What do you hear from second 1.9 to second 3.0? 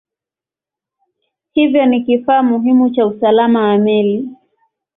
kifaa muhimu